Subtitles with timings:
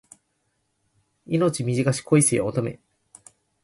[1.27, 2.79] 命短し恋せよ乙女